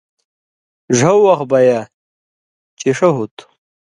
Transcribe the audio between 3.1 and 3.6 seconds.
ہُوتُھو